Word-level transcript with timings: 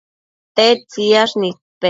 tedtsiyash 0.55 1.35
nidpec 1.41 1.63